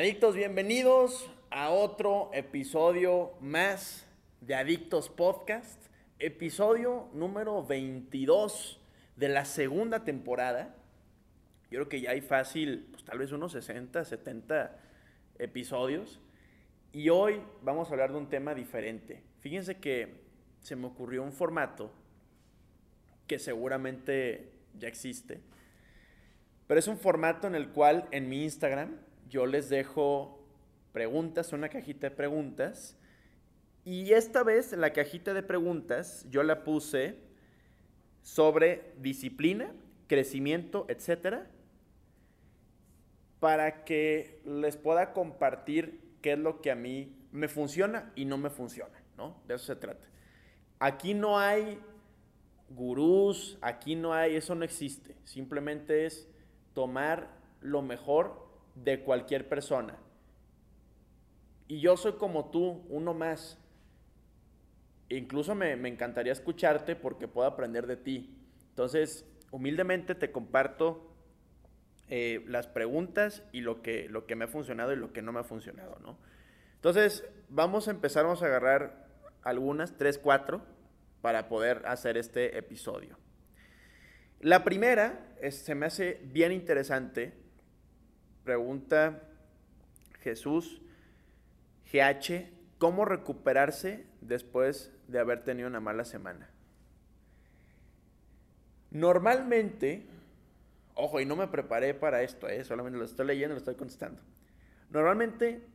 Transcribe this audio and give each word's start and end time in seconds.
Adictos, 0.00 0.34
bienvenidos 0.34 1.30
a 1.50 1.68
otro 1.68 2.30
episodio 2.32 3.34
más 3.42 4.06
de 4.40 4.54
Adictos 4.54 5.10
Podcast, 5.10 5.78
episodio 6.18 7.10
número 7.12 7.62
22 7.62 8.80
de 9.16 9.28
la 9.28 9.44
segunda 9.44 10.02
temporada. 10.02 10.74
Yo 11.64 11.80
creo 11.80 11.88
que 11.90 12.00
ya 12.00 12.12
hay 12.12 12.22
fácil, 12.22 12.88
pues 12.90 13.04
tal 13.04 13.18
vez 13.18 13.30
unos 13.32 13.52
60, 13.52 14.02
70 14.06 14.74
episodios. 15.38 16.18
Y 16.94 17.10
hoy 17.10 17.42
vamos 17.60 17.88
a 17.88 17.92
hablar 17.92 18.10
de 18.12 18.16
un 18.16 18.30
tema 18.30 18.54
diferente. 18.54 19.22
Fíjense 19.40 19.80
que 19.80 20.14
se 20.60 20.76
me 20.76 20.86
ocurrió 20.86 21.22
un 21.22 21.32
formato 21.32 21.92
que 23.26 23.38
seguramente 23.38 24.50
ya 24.78 24.88
existe, 24.88 25.40
pero 26.66 26.80
es 26.80 26.88
un 26.88 26.96
formato 26.96 27.46
en 27.46 27.54
el 27.54 27.68
cual 27.68 28.08
en 28.12 28.30
mi 28.30 28.44
Instagram 28.44 29.09
yo 29.30 29.46
les 29.46 29.68
dejo 29.68 30.38
preguntas, 30.92 31.52
una 31.52 31.68
cajita 31.68 32.10
de 32.10 32.16
preguntas, 32.16 32.98
y 33.84 34.12
esta 34.12 34.42
vez 34.42 34.72
la 34.72 34.92
cajita 34.92 35.32
de 35.32 35.42
preguntas 35.42 36.26
yo 36.30 36.42
la 36.42 36.64
puse 36.64 37.16
sobre 38.22 38.92
disciplina, 38.98 39.72
crecimiento, 40.06 40.84
etcétera, 40.88 41.48
para 43.38 43.84
que 43.84 44.42
les 44.44 44.76
pueda 44.76 45.12
compartir 45.12 46.00
qué 46.20 46.32
es 46.32 46.38
lo 46.38 46.60
que 46.60 46.70
a 46.70 46.74
mí 46.74 47.16
me 47.32 47.48
funciona 47.48 48.12
y 48.14 48.26
no 48.26 48.36
me 48.36 48.50
funciona, 48.50 49.02
¿no? 49.16 49.40
De 49.46 49.54
eso 49.54 49.64
se 49.64 49.76
trata. 49.76 50.06
Aquí 50.78 51.14
no 51.14 51.38
hay 51.38 51.80
gurús, 52.68 53.58
aquí 53.62 53.96
no 53.96 54.12
hay, 54.12 54.36
eso 54.36 54.54
no 54.54 54.64
existe. 54.64 55.16
Simplemente 55.24 56.04
es 56.04 56.28
tomar 56.74 57.30
lo 57.60 57.80
mejor 57.80 58.49
de 58.74 59.00
cualquier 59.00 59.48
persona. 59.48 59.96
Y 61.68 61.80
yo 61.80 61.96
soy 61.96 62.14
como 62.14 62.50
tú, 62.50 62.84
uno 62.88 63.14
más. 63.14 63.58
Incluso 65.08 65.54
me, 65.54 65.72
encantaría 65.72 66.32
escucharte 66.32 66.96
porque 66.96 67.28
puedo 67.28 67.46
aprender 67.46 67.86
de 67.86 67.96
ti. 67.96 68.36
Entonces, 68.70 69.24
humildemente 69.50 70.14
te 70.14 70.32
comparto 70.32 71.14
eh, 72.08 72.44
las 72.48 72.66
preguntas 72.66 73.42
y 73.52 73.60
lo 73.60 73.82
que, 73.82 74.08
lo 74.08 74.26
que 74.26 74.36
me 74.36 74.46
ha 74.46 74.48
funcionado 74.48 74.92
y 74.92 74.96
lo 74.96 75.12
que 75.12 75.22
no 75.22 75.32
me 75.32 75.40
ha 75.40 75.44
funcionado, 75.44 75.98
¿no? 76.00 76.18
Entonces, 76.74 77.24
vamos 77.48 77.88
a 77.88 77.90
empezar, 77.90 78.24
vamos 78.24 78.42
a 78.42 78.46
agarrar 78.46 79.06
algunas, 79.42 79.96
tres, 79.96 80.18
cuatro, 80.18 80.62
para 81.20 81.48
poder 81.48 81.82
hacer 81.86 82.16
este 82.16 82.56
episodio. 82.58 83.18
La 84.40 84.64
primera 84.64 85.34
se 85.50 85.74
me 85.74 85.86
hace 85.86 86.20
bien 86.24 86.52
interesante. 86.52 87.34
Pregunta 88.44 89.22
Jesús 90.20 90.80
GH, 91.92 92.48
¿cómo 92.78 93.04
recuperarse 93.04 94.06
después 94.20 94.92
de 95.08 95.18
haber 95.18 95.44
tenido 95.44 95.68
una 95.68 95.80
mala 95.80 96.04
semana? 96.04 96.48
Normalmente, 98.90 100.06
ojo, 100.94 101.20
y 101.20 101.26
no 101.26 101.36
me 101.36 101.48
preparé 101.48 101.94
para 101.94 102.22
esto, 102.22 102.48
¿eh? 102.48 102.64
solamente 102.64 102.98
lo 102.98 103.04
estoy 103.04 103.26
leyendo, 103.26 103.54
lo 103.54 103.58
estoy 103.58 103.74
contestando. 103.74 104.20
Normalmente 104.90 105.66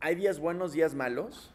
hay 0.00 0.14
días 0.14 0.38
buenos, 0.38 0.72
días 0.72 0.94
malos, 0.94 1.52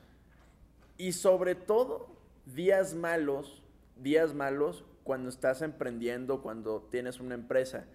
y 0.97 1.13
sobre 1.13 1.55
todo 1.55 2.15
días 2.45 2.93
malos, 2.93 3.63
días 3.97 4.33
malos 4.33 4.85
cuando 5.03 5.29
estás 5.29 5.61
emprendiendo, 5.61 6.41
cuando 6.41 6.81
tienes 6.89 7.19
una 7.19 7.35
empresa. 7.35 7.85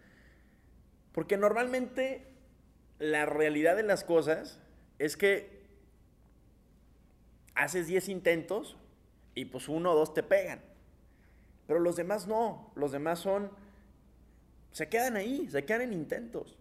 Porque 1.18 1.36
normalmente 1.36 2.24
la 3.00 3.26
realidad 3.26 3.74
de 3.74 3.82
las 3.82 4.04
cosas 4.04 4.60
es 5.00 5.16
que 5.16 5.64
haces 7.56 7.88
10 7.88 8.08
intentos 8.08 8.76
y 9.34 9.46
pues 9.46 9.68
uno 9.68 9.90
o 9.90 9.94
dos 9.96 10.14
te 10.14 10.22
pegan. 10.22 10.60
Pero 11.66 11.80
los 11.80 11.96
demás 11.96 12.28
no, 12.28 12.70
los 12.76 12.92
demás 12.92 13.18
son, 13.18 13.50
se 14.70 14.88
quedan 14.88 15.16
ahí, 15.16 15.48
se 15.50 15.64
quedan 15.64 15.80
en 15.80 15.92
intentos. 15.92 16.56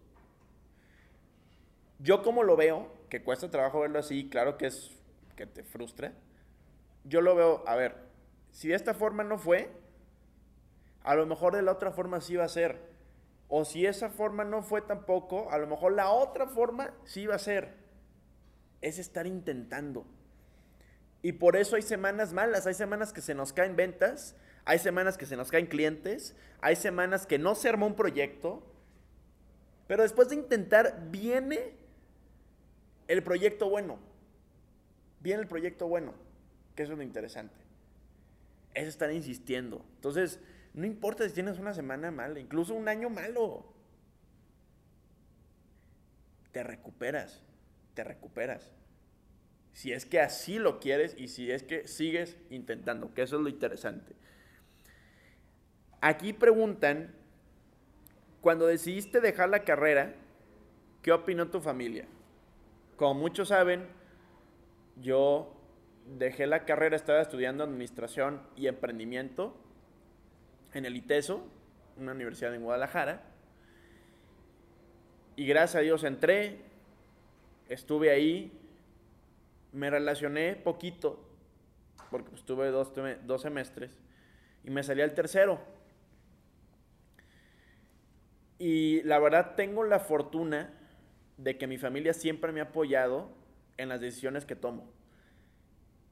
Yo 2.00 2.24
como 2.24 2.42
lo 2.42 2.56
veo, 2.56 2.92
que 3.10 3.22
cuesta 3.22 3.52
trabajo 3.52 3.78
verlo 3.78 4.00
así, 4.00 4.28
claro 4.28 4.58
que 4.58 4.66
es 4.66 4.90
que 5.36 5.46
te 5.46 5.62
frustra. 5.62 6.14
Yo 7.04 7.20
lo 7.20 7.36
veo, 7.36 7.62
a 7.64 7.76
ver, 7.76 7.94
si 8.50 8.66
de 8.66 8.74
esta 8.74 8.92
forma 8.92 9.22
no 9.22 9.38
fue, 9.38 9.70
a 11.04 11.14
lo 11.14 11.26
mejor 11.26 11.54
de 11.54 11.62
la 11.62 11.70
otra 11.70 11.92
forma 11.92 12.20
sí 12.20 12.34
va 12.34 12.42
a 12.42 12.48
ser. 12.48 12.97
O 13.48 13.64
si 13.64 13.86
esa 13.86 14.10
forma 14.10 14.44
no 14.44 14.62
fue 14.62 14.82
tampoco, 14.82 15.50
a 15.50 15.58
lo 15.58 15.66
mejor 15.66 15.92
la 15.92 16.10
otra 16.10 16.46
forma 16.46 16.92
sí 17.04 17.26
va 17.26 17.36
a 17.36 17.38
ser. 17.38 17.74
Es 18.80 18.98
estar 18.98 19.26
intentando. 19.26 20.06
Y 21.22 21.32
por 21.32 21.56
eso 21.56 21.76
hay 21.76 21.82
semanas 21.82 22.32
malas, 22.32 22.66
hay 22.66 22.74
semanas 22.74 23.12
que 23.12 23.22
se 23.22 23.34
nos 23.34 23.52
caen 23.52 23.74
ventas, 23.74 24.36
hay 24.64 24.78
semanas 24.78 25.16
que 25.16 25.26
se 25.26 25.36
nos 25.36 25.50
caen 25.50 25.66
clientes, 25.66 26.36
hay 26.60 26.76
semanas 26.76 27.26
que 27.26 27.38
no 27.38 27.54
se 27.54 27.68
armó 27.68 27.86
un 27.86 27.96
proyecto, 27.96 28.62
pero 29.86 30.02
después 30.02 30.28
de 30.28 30.36
intentar 30.36 31.08
viene 31.10 31.74
el 33.08 33.22
proyecto 33.22 33.68
bueno. 33.70 33.98
Viene 35.20 35.40
el 35.40 35.48
proyecto 35.48 35.88
bueno, 35.88 36.14
que 36.76 36.82
es 36.84 36.88
lo 36.90 37.02
interesante. 37.02 37.56
Es 38.74 38.86
estar 38.86 39.10
insistiendo. 39.10 39.84
Entonces, 39.96 40.38
no 40.74 40.86
importa 40.86 41.26
si 41.26 41.34
tienes 41.34 41.58
una 41.58 41.74
semana 41.74 42.10
mala, 42.10 42.38
incluso 42.38 42.74
un 42.74 42.88
año 42.88 43.10
malo. 43.10 43.64
Te 46.52 46.62
recuperas, 46.62 47.42
te 47.94 48.04
recuperas. 48.04 48.72
Si 49.72 49.92
es 49.92 50.06
que 50.06 50.20
así 50.20 50.58
lo 50.58 50.80
quieres 50.80 51.14
y 51.18 51.28
si 51.28 51.50
es 51.50 51.62
que 51.62 51.86
sigues 51.86 52.36
intentando, 52.50 53.14
que 53.14 53.22
eso 53.22 53.36
es 53.36 53.42
lo 53.42 53.48
interesante. 53.48 54.14
Aquí 56.00 56.32
preguntan, 56.32 57.14
cuando 58.40 58.66
decidiste 58.66 59.20
dejar 59.20 59.48
la 59.48 59.64
carrera, 59.64 60.14
¿qué 61.02 61.12
opinó 61.12 61.48
tu 61.48 61.60
familia? 61.60 62.06
Como 62.96 63.14
muchos 63.14 63.48
saben, 63.48 63.86
yo 64.96 65.54
dejé 66.18 66.46
la 66.46 66.64
carrera, 66.64 66.96
estaba 66.96 67.20
estudiando 67.20 67.64
administración 67.64 68.42
y 68.56 68.66
emprendimiento 68.66 69.56
en 70.74 70.84
el 70.84 70.96
ITESO, 70.96 71.46
una 71.96 72.12
universidad 72.12 72.54
en 72.54 72.62
Guadalajara. 72.62 73.22
Y 75.36 75.46
gracias 75.46 75.76
a 75.76 75.80
Dios 75.80 76.04
entré, 76.04 76.60
estuve 77.68 78.10
ahí, 78.10 78.52
me 79.72 79.90
relacioné 79.90 80.56
poquito, 80.56 81.24
porque 82.10 82.34
estuve 82.34 82.70
dos, 82.70 82.92
dos 83.24 83.42
semestres, 83.42 84.00
y 84.64 84.70
me 84.70 84.82
salí 84.82 85.02
al 85.02 85.14
tercero. 85.14 85.60
Y 88.58 89.02
la 89.02 89.18
verdad 89.20 89.54
tengo 89.54 89.84
la 89.84 90.00
fortuna 90.00 90.74
de 91.36 91.56
que 91.56 91.68
mi 91.68 91.78
familia 91.78 92.12
siempre 92.12 92.50
me 92.50 92.60
ha 92.60 92.64
apoyado 92.64 93.30
en 93.76 93.88
las 93.88 94.00
decisiones 94.00 94.44
que 94.44 94.56
tomo. 94.56 94.92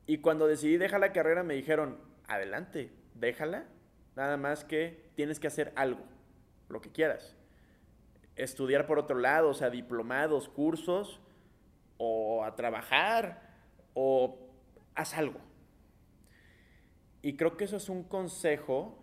Y 0.06 0.18
cuando 0.18 0.46
decidí 0.46 0.76
dejar 0.76 1.00
la 1.00 1.12
carrera 1.12 1.42
me 1.42 1.54
dijeron, 1.54 1.98
adelante, 2.28 2.92
déjala, 3.14 3.66
nada 4.16 4.36
más 4.36 4.64
que 4.64 5.10
tienes 5.14 5.38
que 5.38 5.46
hacer 5.46 5.72
algo, 5.76 6.02
lo 6.68 6.80
que 6.80 6.90
quieras. 6.90 7.36
Estudiar 8.34 8.86
por 8.86 8.98
otro 8.98 9.18
lado, 9.18 9.50
o 9.50 9.54
sea, 9.54 9.70
diplomados, 9.70 10.48
cursos, 10.48 11.20
o 11.98 12.44
a 12.44 12.56
trabajar, 12.56 13.42
o 13.94 14.38
haz 14.94 15.14
algo. 15.14 15.40
Y 17.22 17.36
creo 17.36 17.56
que 17.56 17.64
eso 17.64 17.76
es 17.76 17.88
un 17.88 18.04
consejo 18.04 18.98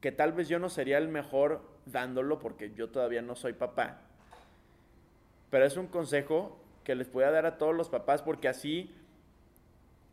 que 0.00 0.12
tal 0.12 0.32
vez 0.32 0.48
yo 0.48 0.58
no 0.58 0.68
sería 0.68 0.98
el 0.98 1.08
mejor 1.08 1.62
dándolo 1.86 2.38
porque 2.38 2.72
yo 2.74 2.90
todavía 2.90 3.22
no 3.22 3.34
soy 3.34 3.52
papá, 3.52 4.02
pero 5.50 5.64
es 5.64 5.76
un 5.76 5.86
consejo 5.86 6.60
que 6.82 6.94
les 6.94 7.10
voy 7.10 7.24
a 7.24 7.30
dar 7.30 7.46
a 7.46 7.58
todos 7.58 7.74
los 7.74 7.88
papás 7.88 8.22
porque 8.22 8.48
así 8.48 8.94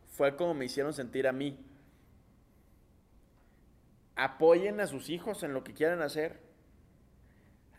fue 0.08 0.36
como 0.36 0.54
me 0.54 0.64
hicieron 0.64 0.92
sentir 0.92 1.26
a 1.28 1.32
mí. 1.32 1.58
Apoyen 4.16 4.80
a 4.80 4.86
sus 4.86 5.08
hijos 5.10 5.42
en 5.42 5.54
lo 5.54 5.64
que 5.64 5.74
quieran 5.74 6.02
hacer. 6.02 6.40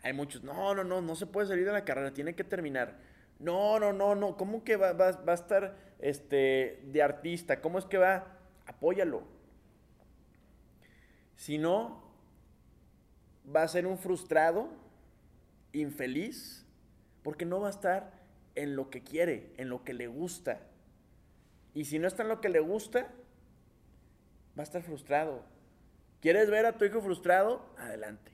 Hay 0.02 0.12
muchos, 0.12 0.42
no, 0.42 0.74
no, 0.74 0.84
no, 0.84 1.00
no 1.00 1.16
se 1.16 1.26
puede 1.26 1.46
salir 1.46 1.64
de 1.64 1.72
la 1.72 1.84
carrera, 1.84 2.12
tiene 2.12 2.34
que 2.34 2.44
terminar. 2.44 2.98
No, 3.38 3.78
no, 3.80 3.92
no, 3.92 4.14
no, 4.14 4.36
¿cómo 4.36 4.62
que 4.62 4.76
va, 4.76 4.92
va, 4.92 5.12
va 5.12 5.32
a 5.32 5.34
estar 5.34 5.76
este, 5.98 6.82
de 6.84 7.02
artista? 7.02 7.60
¿Cómo 7.60 7.78
es 7.78 7.86
que 7.86 7.98
va? 7.98 8.38
Apóyalo. 8.66 9.22
Si 11.36 11.58
no, 11.58 12.04
va 13.54 13.62
a 13.62 13.68
ser 13.68 13.86
un 13.86 13.98
frustrado, 13.98 14.68
infeliz, 15.72 16.64
porque 17.22 17.44
no 17.44 17.60
va 17.60 17.68
a 17.68 17.70
estar 17.70 18.12
en 18.54 18.76
lo 18.76 18.90
que 18.90 19.02
quiere, 19.02 19.52
en 19.56 19.68
lo 19.68 19.84
que 19.84 19.94
le 19.94 20.06
gusta. 20.06 20.60
Y 21.74 21.86
si 21.86 21.98
no 21.98 22.06
está 22.06 22.22
en 22.22 22.28
lo 22.28 22.40
que 22.40 22.48
le 22.48 22.60
gusta, 22.60 23.08
va 24.56 24.62
a 24.62 24.62
estar 24.62 24.82
frustrado. 24.82 25.42
¿Quieres 26.24 26.48
ver 26.48 26.64
a 26.64 26.78
tu 26.78 26.86
hijo 26.86 27.02
frustrado? 27.02 27.60
Adelante. 27.76 28.32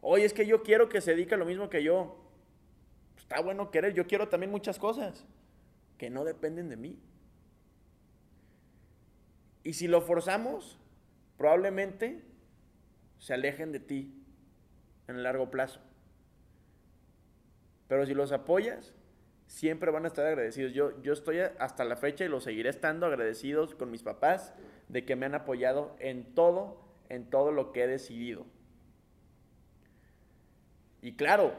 Oye, 0.00 0.24
es 0.24 0.32
que 0.32 0.46
yo 0.46 0.62
quiero 0.62 0.88
que 0.88 1.02
se 1.02 1.10
dedique 1.10 1.36
lo 1.36 1.44
mismo 1.44 1.68
que 1.68 1.82
yo. 1.82 2.24
Está 3.18 3.42
bueno 3.42 3.70
querer, 3.70 3.92
yo 3.92 4.06
quiero 4.06 4.30
también 4.30 4.50
muchas 4.50 4.78
cosas 4.78 5.26
que 5.98 6.08
no 6.08 6.24
dependen 6.24 6.70
de 6.70 6.76
mí. 6.76 6.98
Y 9.62 9.74
si 9.74 9.86
lo 9.86 10.00
forzamos, 10.00 10.80
probablemente 11.36 12.22
se 13.18 13.34
alejen 13.34 13.70
de 13.70 13.80
ti 13.80 14.24
en 15.06 15.16
el 15.16 15.22
largo 15.22 15.50
plazo. 15.50 15.80
Pero 17.88 18.06
si 18.06 18.14
los 18.14 18.32
apoyas, 18.32 18.94
siempre 19.48 19.90
van 19.90 20.06
a 20.06 20.08
estar 20.08 20.24
agradecidos. 20.24 20.72
Yo, 20.72 21.02
yo 21.02 21.12
estoy 21.12 21.40
hasta 21.40 21.84
la 21.84 21.96
fecha 21.96 22.24
y 22.24 22.28
lo 22.28 22.40
seguiré 22.40 22.70
estando 22.70 23.04
agradecidos 23.04 23.74
con 23.74 23.90
mis 23.90 24.02
papás 24.02 24.54
de 24.88 25.04
que 25.04 25.16
me 25.16 25.26
han 25.26 25.34
apoyado 25.34 25.96
en 25.98 26.34
todo, 26.34 26.80
en 27.08 27.30
todo 27.30 27.52
lo 27.52 27.72
que 27.72 27.84
he 27.84 27.86
decidido. 27.86 28.46
Y 31.02 31.12
claro, 31.16 31.54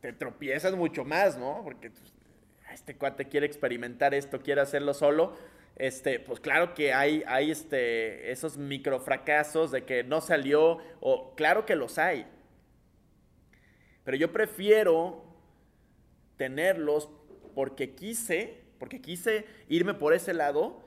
te 0.00 0.12
tropiezas 0.12 0.74
mucho 0.74 1.04
más, 1.04 1.38
¿no? 1.38 1.60
Porque 1.62 1.90
pues, 1.90 2.12
este 2.72 2.96
cuate 2.96 3.28
quiere 3.28 3.46
experimentar 3.46 4.14
esto, 4.14 4.40
quiere 4.40 4.60
hacerlo 4.60 4.94
solo. 4.94 5.34
Este, 5.76 6.20
pues 6.20 6.40
claro 6.40 6.74
que 6.74 6.92
hay, 6.92 7.22
hay 7.26 7.50
este, 7.50 8.30
esos 8.30 8.58
micro 8.58 9.00
fracasos 9.00 9.70
de 9.70 9.84
que 9.84 10.04
no 10.04 10.20
salió, 10.20 10.78
o 11.00 11.34
claro 11.34 11.64
que 11.64 11.76
los 11.76 11.98
hay. 11.98 12.26
Pero 14.04 14.16
yo 14.16 14.32
prefiero 14.32 15.24
tenerlos 16.36 17.08
porque 17.54 17.94
quise, 17.94 18.62
porque 18.78 19.00
quise 19.00 19.46
irme 19.68 19.94
por 19.94 20.12
ese 20.12 20.34
lado, 20.34 20.82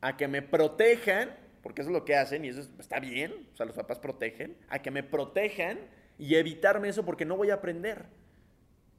a 0.00 0.16
que 0.16 0.28
me 0.28 0.42
protejan, 0.42 1.30
porque 1.62 1.82
eso 1.82 1.90
es 1.90 1.94
lo 1.94 2.04
que 2.04 2.16
hacen 2.16 2.44
y 2.44 2.48
eso 2.48 2.60
está 2.78 3.00
bien, 3.00 3.32
o 3.52 3.56
sea, 3.56 3.66
los 3.66 3.76
papás 3.76 3.98
protegen, 3.98 4.56
a 4.68 4.80
que 4.80 4.90
me 4.90 5.02
protejan 5.02 5.78
y 6.18 6.34
evitarme 6.36 6.88
eso 6.88 7.04
porque 7.04 7.24
no 7.24 7.36
voy 7.36 7.50
a 7.50 7.54
aprender. 7.54 8.06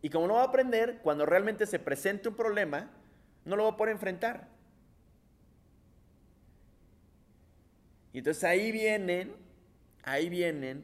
Y 0.01 0.09
como 0.09 0.27
no 0.27 0.33
voy 0.33 0.42
a 0.42 0.45
aprender, 0.45 1.00
cuando 1.03 1.25
realmente 1.25 1.65
se 1.65 1.80
presente 1.80 2.30
un 2.30 2.36
problema, 2.36 2.89
no 3.45 3.56
lo 3.56 3.63
voy 3.63 3.74
a 3.74 3.77
poder 3.77 3.94
enfrentar. 3.94 4.48
Y 8.13 8.19
entonces 8.19 8.44
ahí 8.44 8.71
vienen, 8.71 9.33
ahí 10.03 10.30
vienen 10.30 10.83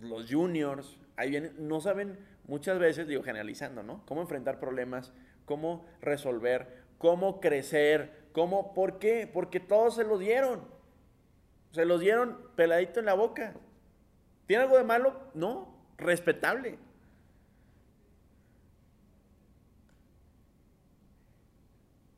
los 0.00 0.30
juniors, 0.30 0.98
ahí 1.16 1.30
vienen, 1.30 1.68
no 1.68 1.80
saben 1.80 2.18
muchas 2.46 2.78
veces, 2.78 3.06
digo 3.06 3.22
generalizando, 3.22 3.82
¿no? 3.82 4.04
Cómo 4.06 4.22
enfrentar 4.22 4.60
problemas, 4.60 5.12
cómo 5.44 5.86
resolver, 6.00 6.85
cómo 6.98 7.40
crecer, 7.40 8.28
cómo, 8.32 8.74
¿por 8.74 8.98
qué? 8.98 9.28
Porque 9.32 9.60
todos 9.60 9.96
se 9.96 10.04
lo 10.04 10.18
dieron. 10.18 10.62
Se 11.72 11.84
los 11.84 12.00
dieron 12.00 12.38
peladito 12.56 13.00
en 13.00 13.06
la 13.06 13.14
boca. 13.14 13.54
¿Tiene 14.46 14.64
algo 14.64 14.76
de 14.76 14.84
malo? 14.84 15.30
No, 15.34 15.74
respetable. 15.98 16.78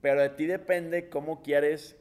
Pero 0.00 0.22
de 0.22 0.28
ti 0.30 0.46
depende 0.46 1.08
cómo 1.08 1.42
quieres 1.42 1.96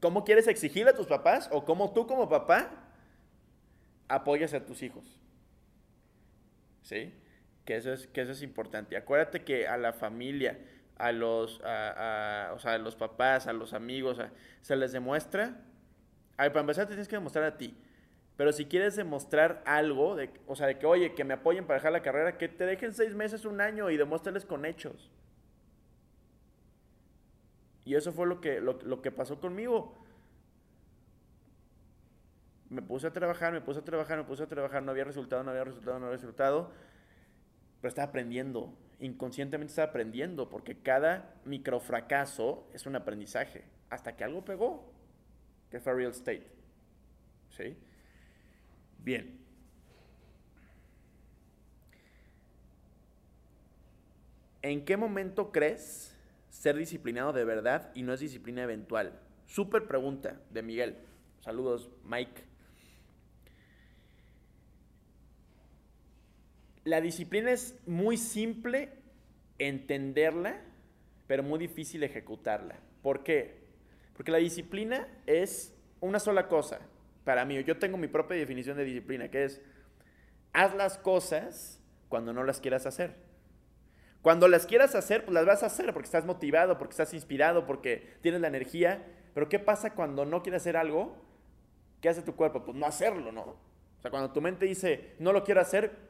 cómo 0.00 0.24
quieres 0.24 0.46
exigir 0.46 0.86
a 0.86 0.94
tus 0.94 1.06
papás 1.06 1.48
o 1.50 1.64
cómo 1.64 1.92
tú 1.92 2.06
como 2.06 2.28
papá 2.28 2.70
apoyas 4.06 4.54
a 4.54 4.64
tus 4.64 4.82
hijos. 4.82 5.18
¿Sí? 6.82 7.12
Que 7.68 7.76
eso 7.76 7.92
es, 7.92 8.06
que 8.06 8.22
eso 8.22 8.32
es 8.32 8.40
importante. 8.40 8.96
Acuérdate 8.96 9.44
que 9.44 9.68
a 9.68 9.76
la 9.76 9.92
familia, 9.92 10.58
a 10.96 11.12
los, 11.12 11.56
o 11.56 11.58
sea, 11.60 12.72
a 12.72 12.78
los 12.78 12.96
papás, 12.96 13.46
a 13.46 13.52
los 13.52 13.74
amigos, 13.74 14.18
se 14.62 14.74
les 14.74 14.92
demuestra. 14.92 15.60
A 16.38 16.44
ver, 16.44 16.52
para 16.52 16.62
empezar 16.62 16.86
te 16.86 16.92
tienes 16.92 17.08
que 17.08 17.16
demostrar 17.16 17.44
a 17.44 17.58
ti. 17.58 17.76
Pero 18.38 18.54
si 18.54 18.64
quieres 18.64 18.96
demostrar 18.96 19.62
algo, 19.66 20.16
de, 20.16 20.30
o 20.46 20.56
sea, 20.56 20.66
de 20.66 20.78
que, 20.78 20.86
oye, 20.86 21.14
que 21.14 21.24
me 21.24 21.34
apoyen 21.34 21.66
para 21.66 21.76
dejar 21.76 21.92
la 21.92 22.00
carrera, 22.00 22.38
que 22.38 22.48
te 22.48 22.64
dejen 22.64 22.94
seis 22.94 23.14
meses, 23.14 23.44
un 23.44 23.60
año 23.60 23.90
y 23.90 23.98
demuéstrales 23.98 24.46
con 24.46 24.64
hechos. 24.64 25.10
Y 27.84 27.96
eso 27.96 28.12
fue 28.12 28.26
lo 28.26 28.40
que, 28.40 28.62
lo, 28.62 29.02
que 29.02 29.10
pasó 29.10 29.40
conmigo. 29.40 29.94
Me 32.70 32.80
puse 32.80 33.08
a 33.08 33.12
trabajar, 33.12 33.52
me 33.52 33.60
puse 33.60 33.80
a 33.80 33.84
trabajar, 33.84 34.16
me 34.16 34.24
puse 34.24 34.44
a 34.44 34.46
trabajar, 34.46 34.82
no 34.82 34.90
había 34.90 35.04
resultado, 35.04 35.42
no 35.42 35.50
había 35.50 35.64
resultado, 35.64 35.98
no 35.98 36.06
había 36.06 36.16
resultado. 36.16 36.70
Pero 37.80 37.88
estaba 37.88 38.08
aprendiendo, 38.08 38.74
inconscientemente 39.00 39.70
estaba 39.70 39.88
aprendiendo, 39.88 40.48
porque 40.48 40.78
cada 40.78 41.34
microfracaso 41.44 42.68
es 42.72 42.86
un 42.86 42.96
aprendizaje, 42.96 43.64
hasta 43.90 44.16
que 44.16 44.24
algo 44.24 44.44
pegó, 44.44 44.92
que 45.70 45.80
fue 45.80 45.94
real 45.94 46.10
estate. 46.10 46.46
¿Sí? 47.50 47.76
Bien. 48.98 49.38
¿En 54.62 54.84
qué 54.84 54.96
momento 54.96 55.52
crees 55.52 56.14
ser 56.50 56.76
disciplinado 56.76 57.32
de 57.32 57.44
verdad 57.44 57.92
y 57.94 58.02
no 58.02 58.12
es 58.12 58.20
disciplina 58.20 58.64
eventual? 58.64 59.20
Súper 59.46 59.86
pregunta 59.86 60.40
de 60.50 60.62
Miguel. 60.62 60.96
Saludos, 61.40 61.90
Mike. 62.04 62.47
La 66.88 67.02
disciplina 67.02 67.50
es 67.50 67.78
muy 67.86 68.16
simple 68.16 68.88
entenderla, 69.58 70.58
pero 71.26 71.42
muy 71.42 71.58
difícil 71.58 72.02
ejecutarla. 72.02 72.76
¿Por 73.02 73.24
qué? 73.24 73.58
Porque 74.14 74.32
la 74.32 74.38
disciplina 74.38 75.06
es 75.26 75.76
una 76.00 76.18
sola 76.18 76.48
cosa. 76.48 76.78
Para 77.24 77.44
mí, 77.44 77.62
yo 77.62 77.76
tengo 77.76 77.98
mi 77.98 78.08
propia 78.08 78.38
definición 78.38 78.78
de 78.78 78.84
disciplina, 78.86 79.28
que 79.28 79.44
es, 79.44 79.60
haz 80.54 80.74
las 80.76 80.96
cosas 80.96 81.78
cuando 82.08 82.32
no 82.32 82.42
las 82.42 82.58
quieras 82.58 82.86
hacer. 82.86 83.16
Cuando 84.22 84.48
las 84.48 84.64
quieras 84.64 84.94
hacer, 84.94 85.26
pues 85.26 85.34
las 85.34 85.44
vas 85.44 85.62
a 85.62 85.66
hacer 85.66 85.92
porque 85.92 86.06
estás 86.06 86.24
motivado, 86.24 86.78
porque 86.78 86.92
estás 86.92 87.12
inspirado, 87.12 87.66
porque 87.66 88.14
tienes 88.22 88.40
la 88.40 88.48
energía. 88.48 89.04
Pero 89.34 89.50
¿qué 89.50 89.58
pasa 89.58 89.94
cuando 89.94 90.24
no 90.24 90.42
quieres 90.42 90.62
hacer 90.62 90.78
algo? 90.78 91.22
¿Qué 92.00 92.08
hace 92.08 92.22
tu 92.22 92.34
cuerpo? 92.34 92.64
Pues 92.64 92.78
no 92.78 92.86
hacerlo, 92.86 93.30
¿no? 93.30 93.42
O 93.42 94.00
sea, 94.00 94.10
cuando 94.10 94.32
tu 94.32 94.40
mente 94.40 94.64
dice, 94.64 95.16
no 95.18 95.34
lo 95.34 95.44
quiero 95.44 95.60
hacer, 95.60 96.07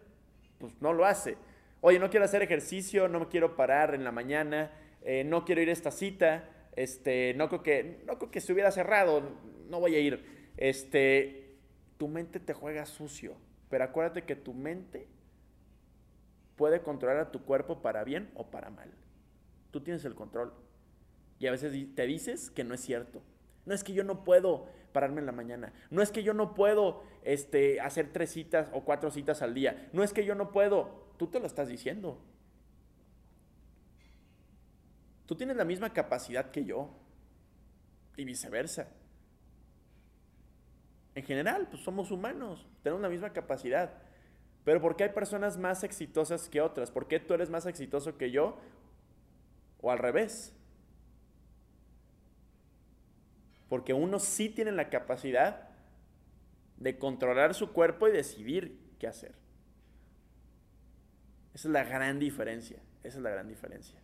pues 0.59 0.75
no 0.81 0.93
lo 0.93 1.05
hace. 1.05 1.37
Oye, 1.81 1.99
no 1.99 2.11
quiero 2.11 2.25
hacer 2.25 2.43
ejercicio, 2.43 3.09
no 3.09 3.21
me 3.21 3.29
quiero 3.29 3.57
parar 3.57 3.95
en 3.95 4.05
la 4.05 4.13
mañana, 4.13 4.73
eh, 5.03 5.25
no 5.25 5.45
quiero 5.45 5.63
ir 5.63 5.69
a 5.69 5.73
esta 5.73 5.91
cita, 5.91 6.49
este, 6.75 7.35
no 7.35 7.49
creo 7.49 7.63
que, 7.63 8.03
no 8.07 8.19
creo 8.19 8.31
que 8.31 8.41
se 8.41 8.53
hubiera 8.53 8.71
cerrado, 8.71 9.23
no 9.69 9.81
voy 9.81 9.95
a 9.95 10.01
ir. 10.01 10.53
Este, 10.57 11.57
tu 11.97 12.09
mente 12.09 12.41
te 12.41 12.53
juega 12.53 12.85
sucio, 12.87 13.37
pero 13.69 13.85
acuérdate 13.85 14.25
que 14.25 14.37
tu 14.37 14.55
mente 14.55 15.09
puede 16.57 16.83
controlar 16.83 17.19
a 17.19 17.31
tu 17.31 17.45
cuerpo 17.45 17.81
para 17.81 18.03
bien 18.05 18.31
o 18.35 18.50
para 18.50 18.71
mal. 18.71 18.91
Tú 19.71 19.81
tienes 19.81 20.05
el 20.05 20.15
control. 20.15 20.53
Y 21.38 21.47
a 21.47 21.53
veces 21.53 21.73
te 21.95 22.07
dices 22.07 22.50
que 22.50 22.65
no 22.65 22.75
es 22.75 22.81
cierto. 22.81 23.23
No 23.65 23.75
es 23.75 23.85
que 23.85 23.93
yo 23.93 24.03
no 24.03 24.25
puedo 24.25 24.67
pararme 24.99 25.21
en 25.21 25.26
la 25.26 25.33
mañana. 25.33 25.73
No 25.90 26.02
es 26.02 26.11
que 26.11 26.25
yo 26.25 26.35
no 26.35 26.55
puedo 26.55 27.05
este, 27.23 27.81
hacer 27.81 28.12
tres 28.12 28.33
citas 28.33 28.69
o 28.73 28.83
cuatro 28.83 29.12
citas 29.12 29.43
al 29.43 29.55
día. 29.55 29.88
No 29.93 30.02
es 30.02 30.12
que 30.12 30.25
yo 30.25 30.35
no 30.35 30.50
puedo. 30.50 31.07
Tú 31.19 31.28
te 31.28 31.38
lo 31.38 31.47
estás 31.47 31.69
diciendo. 31.69 32.21
Tú 35.25 35.37
tienes 35.37 35.57
la 35.57 35.64
misma 35.64 35.93
capacidad 35.93 36.50
que 36.50 36.64
yo. 36.64 36.90
Y 38.17 38.25
viceversa. 38.25 38.88
En 41.14 41.23
general, 41.23 41.69
pues 41.71 41.85
somos 41.85 42.11
humanos. 42.11 42.67
Tenemos 42.83 43.00
la 43.00 43.09
misma 43.09 43.33
capacidad. 43.33 44.02
Pero 44.64 44.81
¿por 44.81 44.97
qué 44.97 45.05
hay 45.05 45.11
personas 45.11 45.59
más 45.59 45.85
exitosas 45.85 46.49
que 46.49 46.61
otras? 46.61 46.90
¿Por 46.90 47.07
qué 47.07 47.21
tú 47.21 47.35
eres 47.35 47.50
más 47.50 47.67
exitoso 47.67 48.19
que 48.19 48.33
yo? 48.33 48.59
O 49.81 49.93
al 49.93 49.99
revés. 49.99 50.58
Porque 53.69 53.93
uno 53.93 54.19
sí 54.19 54.49
tiene 54.49 54.73
la 54.73 54.91
capacidad 54.91 55.69
de 56.77 56.99
controlar 56.99 57.55
su 57.55 57.73
cuerpo 57.73 58.09
y 58.09 58.13
decidir 58.13 58.79
qué 58.99 59.07
hacer. 59.07 59.35
Esa 61.55 61.69
es 61.69 61.73
la 61.73 61.85
gran 61.85 62.19
diferencia. 62.19 62.79
Esa 63.03 63.19
es 63.19 63.23
la 63.23 63.31
gran 63.31 63.49
diferencia. 63.49 63.99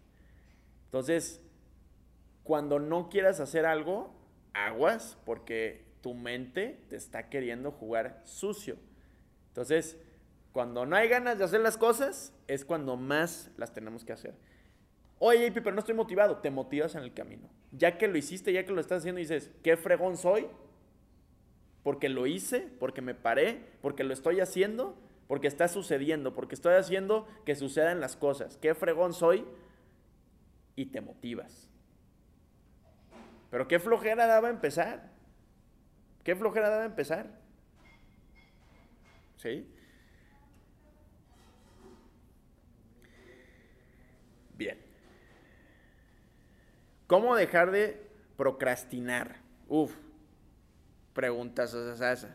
Entonces, 0.86 1.40
cuando 2.42 2.78
no 2.78 3.08
quieras 3.08 3.40
hacer 3.40 3.66
algo, 3.66 4.14
aguas 4.52 5.16
porque 5.24 5.84
tu 6.00 6.14
mente 6.14 6.84
te 6.88 6.96
está 6.96 7.28
queriendo 7.30 7.72
jugar 7.72 8.20
sucio. 8.24 8.76
Entonces, 9.48 9.98
cuando 10.52 10.86
no 10.86 10.96
hay 10.96 11.08
ganas 11.08 11.38
de 11.38 11.44
hacer 11.44 11.60
las 11.60 11.76
cosas, 11.76 12.32
es 12.46 12.64
cuando 12.64 12.96
más 12.96 13.50
las 13.56 13.72
tenemos 13.72 14.04
que 14.04 14.12
hacer. 14.12 14.34
Oye, 15.18 15.48
JP, 15.48 15.62
pero 15.62 15.72
no 15.72 15.80
estoy 15.80 15.94
motivado. 15.94 16.38
Te 16.38 16.50
motivas 16.50 16.94
en 16.94 17.02
el 17.02 17.14
camino. 17.14 17.48
Ya 17.76 17.98
que 17.98 18.08
lo 18.08 18.16
hiciste, 18.16 18.52
ya 18.52 18.64
que 18.64 18.72
lo 18.72 18.80
estás 18.80 18.98
haciendo, 18.98 19.18
dices, 19.18 19.50
qué 19.62 19.76
fregón 19.76 20.16
soy. 20.16 20.46
Porque 21.82 22.08
lo 22.08 22.26
hice, 22.26 22.60
porque 22.78 23.02
me 23.02 23.14
paré, 23.14 23.60
porque 23.82 24.04
lo 24.04 24.14
estoy 24.14 24.40
haciendo, 24.40 24.96
porque 25.26 25.48
está 25.48 25.68
sucediendo, 25.68 26.34
porque 26.34 26.54
estoy 26.54 26.74
haciendo 26.74 27.28
que 27.44 27.56
sucedan 27.56 28.00
las 28.00 28.16
cosas. 28.16 28.56
Qué 28.58 28.74
fregón 28.74 29.12
soy. 29.12 29.44
Y 30.76 30.86
te 30.86 31.00
motivas. 31.00 31.68
Pero 33.50 33.68
qué 33.68 33.78
flojera 33.78 34.26
daba 34.26 34.50
empezar. 34.50 35.10
Qué 36.24 36.34
flojera 36.34 36.70
debe 36.70 36.86
empezar. 36.86 37.38
¿Sí? 39.36 39.68
Bien. 44.56 44.78
¿Cómo 47.14 47.36
dejar 47.36 47.70
de 47.70 48.10
procrastinar? 48.36 49.36
Uf, 49.68 49.94
preguntas 51.12 51.72
esas. 51.72 52.26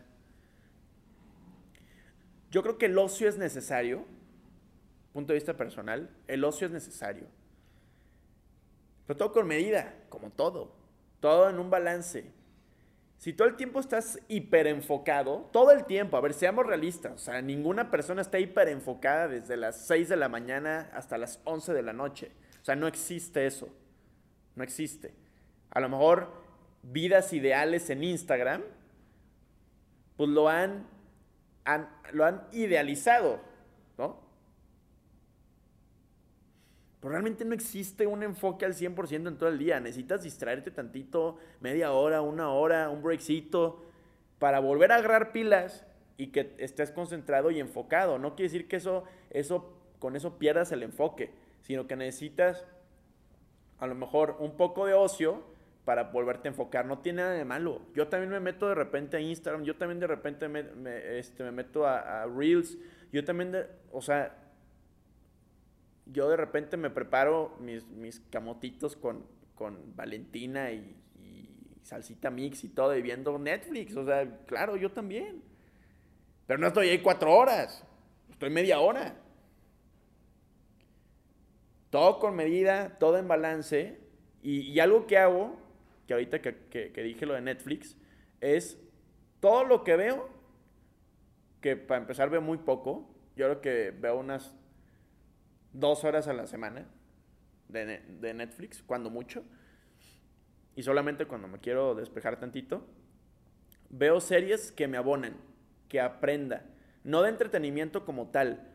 Yo 2.50 2.62
creo 2.62 2.78
que 2.78 2.86
el 2.86 2.96
ocio 2.96 3.28
es 3.28 3.36
necesario, 3.36 4.06
punto 5.12 5.34
de 5.34 5.38
vista 5.38 5.54
personal, 5.54 6.08
el 6.28 6.42
ocio 6.44 6.66
es 6.66 6.72
necesario. 6.72 7.26
Pero 9.06 9.18
todo 9.18 9.32
con 9.32 9.46
medida, 9.46 9.96
como 10.08 10.30
todo. 10.30 10.72
Todo 11.20 11.50
en 11.50 11.58
un 11.58 11.68
balance. 11.68 12.32
Si 13.18 13.34
todo 13.34 13.48
el 13.48 13.56
tiempo 13.56 13.80
estás 13.80 14.18
hiper 14.28 14.66
enfocado, 14.66 15.50
todo 15.52 15.72
el 15.72 15.84
tiempo, 15.84 16.16
a 16.16 16.22
ver, 16.22 16.32
seamos 16.32 16.64
realistas, 16.64 17.12
o 17.12 17.18
sea, 17.18 17.42
ninguna 17.42 17.90
persona 17.90 18.22
está 18.22 18.38
hiper 18.38 18.68
enfocada 18.68 19.28
desde 19.28 19.58
las 19.58 19.76
6 19.88 20.08
de 20.08 20.16
la 20.16 20.30
mañana 20.30 20.90
hasta 20.94 21.18
las 21.18 21.38
11 21.44 21.74
de 21.74 21.82
la 21.82 21.92
noche. 21.92 22.32
O 22.62 22.64
sea, 22.64 22.76
no 22.76 22.86
existe 22.86 23.44
eso. 23.44 23.68
No 24.60 24.64
existe. 24.64 25.14
A 25.70 25.80
lo 25.80 25.88
mejor 25.88 26.30
vidas 26.82 27.32
ideales 27.32 27.88
en 27.88 28.04
Instagram, 28.04 28.60
pues 30.18 30.28
lo 30.28 30.50
han, 30.50 30.86
lo 32.12 32.26
han 32.26 32.42
idealizado, 32.52 33.40
¿no? 33.96 34.20
Pero 37.00 37.10
realmente 37.10 37.46
no 37.46 37.54
existe 37.54 38.06
un 38.06 38.22
enfoque 38.22 38.66
al 38.66 38.74
100% 38.74 39.28
en 39.28 39.38
todo 39.38 39.48
el 39.48 39.56
día. 39.56 39.80
Necesitas 39.80 40.24
distraerte 40.24 40.70
tantito, 40.70 41.38
media 41.60 41.92
hora, 41.92 42.20
una 42.20 42.50
hora, 42.50 42.90
un 42.90 43.02
breakcito, 43.02 43.82
para 44.38 44.60
volver 44.60 44.92
a 44.92 44.96
agarrar 44.96 45.32
pilas 45.32 45.86
y 46.18 46.32
que 46.32 46.54
estés 46.58 46.90
concentrado 46.90 47.50
y 47.50 47.60
enfocado. 47.60 48.18
No 48.18 48.36
quiere 48.36 48.52
decir 48.52 48.68
que 48.68 48.76
eso, 48.76 49.04
eso, 49.30 49.72
con 49.98 50.16
eso 50.16 50.38
pierdas 50.38 50.70
el 50.70 50.82
enfoque, 50.82 51.30
sino 51.62 51.86
que 51.86 51.96
necesitas 51.96 52.66
a 53.80 53.86
lo 53.86 53.94
mejor 53.94 54.36
un 54.38 54.56
poco 54.56 54.86
de 54.86 54.94
ocio 54.94 55.42
para 55.84 56.04
volverte 56.04 56.48
a 56.48 56.50
enfocar. 56.50 56.86
No 56.86 56.98
tiene 56.98 57.22
nada 57.22 57.34
de 57.34 57.44
malo. 57.44 57.80
Yo 57.94 58.08
también 58.08 58.30
me 58.30 58.40
meto 58.40 58.68
de 58.68 58.74
repente 58.74 59.16
a 59.16 59.20
Instagram, 59.20 59.64
yo 59.64 59.76
también 59.76 59.98
de 59.98 60.06
repente 60.06 60.48
me, 60.48 60.64
este, 61.18 61.42
me 61.42 61.50
meto 61.50 61.86
a, 61.86 62.22
a, 62.22 62.26
Reels, 62.26 62.78
yo 63.12 63.24
también, 63.24 63.52
de, 63.52 63.66
o 63.90 64.02
sea, 64.02 64.36
yo 66.06 66.28
de 66.28 66.36
repente 66.36 66.76
me 66.76 66.90
preparo 66.90 67.56
mis, 67.60 67.86
mis 67.88 68.20
camotitos 68.30 68.96
con, 68.96 69.26
con 69.54 69.96
Valentina 69.96 70.70
y, 70.70 70.96
y, 71.16 71.48
salsita 71.82 72.30
mix 72.30 72.62
y 72.64 72.68
todo, 72.68 72.94
y 72.96 73.02
viendo 73.02 73.38
Netflix. 73.38 73.96
O 73.96 74.04
sea, 74.04 74.28
claro, 74.46 74.76
yo 74.76 74.92
también. 74.92 75.42
Pero 76.46 76.60
no 76.60 76.66
estoy 76.66 76.88
ahí 76.88 77.00
cuatro 77.00 77.32
horas, 77.32 77.84
estoy 78.30 78.50
media 78.50 78.80
hora. 78.80 79.16
Todo 81.90 82.20
con 82.20 82.36
medida, 82.36 82.98
todo 82.98 83.18
en 83.18 83.26
balance. 83.28 83.98
Y, 84.42 84.78
algo 84.78 85.06
que 85.06 85.18
hago, 85.18 85.56
que 86.06 86.14
ahorita 86.14 86.40
que, 86.40 86.56
que, 86.70 87.02
dije 87.02 87.26
lo 87.26 87.34
de 87.34 87.42
Netflix, 87.42 87.96
es 88.40 88.78
todo 89.40 89.64
lo 89.64 89.84
que 89.84 89.96
veo, 89.96 90.30
que 91.60 91.76
para 91.76 92.00
empezar 92.00 92.30
veo 92.30 92.40
muy 92.40 92.58
poco. 92.58 93.10
Yo 93.36 93.46
creo 93.46 93.60
que 93.60 93.90
veo 93.90 94.18
unas 94.18 94.54
dos 95.72 96.04
horas 96.04 96.28
a 96.28 96.32
la 96.32 96.46
semana 96.46 96.86
de, 97.68 97.98
de, 97.98 98.34
Netflix, 98.34 98.82
cuando 98.82 99.10
mucho. 99.10 99.44
Y 100.76 100.82
solamente 100.84 101.26
cuando 101.26 101.48
me 101.48 101.58
quiero 101.58 101.94
despejar 101.94 102.38
tantito. 102.38 102.86
Veo 103.90 104.20
series 104.20 104.70
que 104.70 104.86
me 104.86 104.96
abonan, 104.96 105.36
que 105.88 106.00
aprenda. 106.00 106.64
No 107.02 107.22
de 107.22 107.30
entretenimiento 107.30 108.04
como 108.04 108.28
tal, 108.28 108.72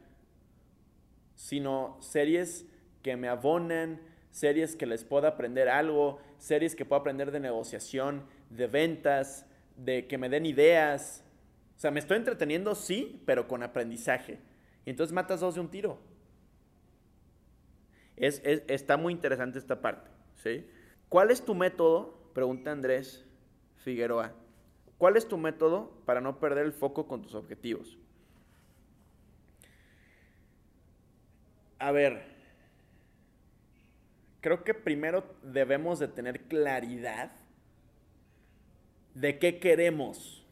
sino 1.36 1.98
series 2.02 2.66
que 3.06 3.16
me 3.18 3.28
abonan, 3.28 4.02
series 4.32 4.76
que 4.76 4.88
les 4.88 5.04
pueda 5.04 5.28
aprender 5.28 5.70
algo, 5.70 6.18
series 6.40 6.76
que 6.76 6.86
pueda 6.86 7.02
aprender 7.02 7.30
de 7.30 7.40
negociación, 7.40 8.26
de 8.50 8.66
ventas, 8.66 9.46
de 9.78 10.08
que 10.08 10.18
me 10.18 10.28
den 10.28 10.48
ideas. 10.48 11.24
O 11.78 11.80
sea, 11.80 11.92
me 11.92 12.00
estoy 12.00 12.18
entreteniendo, 12.18 12.74
sí, 12.74 13.22
pero 13.28 13.48
con 13.48 13.62
aprendizaje. 13.62 14.40
Y 14.88 14.90
entonces 14.90 15.14
matas 15.14 15.40
dos 15.42 15.54
de 15.54 15.62
un 15.62 15.70
tiro. 15.70 16.00
Es, 18.18 18.42
está 18.44 18.98
muy 18.98 19.14
interesante 19.14 19.60
esta 19.60 19.82
parte. 19.82 20.10
¿sí? 20.34 20.66
¿Cuál 21.08 21.30
es 21.30 21.46
tu 21.46 21.54
método? 21.54 22.32
Pregunta 22.34 22.72
Andrés 22.72 23.24
Figueroa. 23.84 24.34
¿Cuál 24.98 25.16
es 25.16 25.28
tu 25.28 25.38
método 25.38 25.92
para 26.08 26.22
no 26.22 26.40
perder 26.40 26.66
el 26.66 26.74
foco 26.74 27.08
con 27.08 27.22
tus 27.22 27.36
objetivos? 27.36 28.00
A 31.78 31.92
ver, 31.92 32.35
creo 34.46 34.64
que 34.64 34.76
primero 34.76 35.24
debemos 35.42 35.98
de 35.98 36.08
tener 36.08 36.42
claridad 36.42 37.32
de 39.16 39.40
qué 39.40 39.58
queremos. 39.58 40.46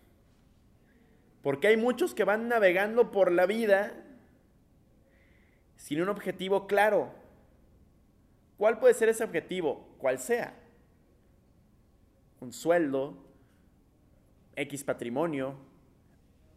Porque 1.44 1.68
hay 1.68 1.78
muchos 1.78 2.16
que 2.16 2.24
van 2.24 2.48
navegando 2.48 3.12
por 3.12 3.32
la 3.32 3.46
vida 3.46 3.94
sin 5.78 6.02
un 6.02 6.10
objetivo 6.10 6.66
claro. 6.66 7.14
¿Cuál 8.58 8.80
puede 8.80 8.96
ser 8.96 9.10
ese 9.10 9.26
objetivo? 9.26 9.88
Cual 10.00 10.18
sea. 10.18 10.56
Un 12.40 12.52
sueldo, 12.52 13.24
X 14.56 14.84
patrimonio, 14.84 15.56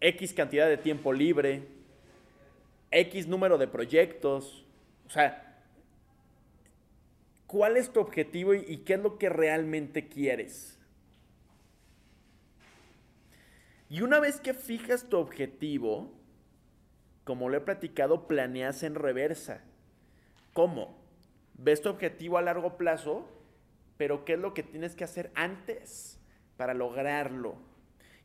X 0.00 0.32
cantidad 0.32 0.68
de 0.68 0.78
tiempo 0.78 1.12
libre, 1.12 1.68
X 2.90 3.26
número 3.26 3.58
de 3.58 3.68
proyectos. 3.68 4.64
O 5.06 5.10
sea, 5.10 5.45
¿cuál 7.46 7.76
es 7.76 7.92
tu 7.92 8.00
objetivo 8.00 8.54
y, 8.54 8.78
qué 8.78 8.94
es 8.94 9.00
lo 9.00 9.18
que 9.18 9.28
realmente 9.28 10.08
quieres? 10.08 10.78
Y 13.88 14.02
una 14.02 14.18
vez 14.18 14.40
que 14.40 14.54
fijas 14.54 15.08
tu 15.08 15.16
objetivo, 15.16 16.12
como 17.24 17.48
lo 17.48 17.56
he 17.56 17.60
platicado, 17.60 18.26
planeas 18.26 18.82
en 18.82 18.94
reversa. 18.94 19.62
¿Cómo? 20.52 21.06
ves 21.58 21.80
tu 21.80 21.88
objetivo 21.88 22.38
a 22.38 22.42
largo 22.42 22.76
plazo, 22.76 23.26
pero 23.96 24.24
¿qué 24.24 24.34
es 24.34 24.38
lo 24.38 24.54
que 24.54 24.62
tienes 24.62 24.94
que 24.94 25.04
hacer 25.04 25.30
antes 25.34 26.20
para 26.56 26.74
lograrlo? 26.74 27.56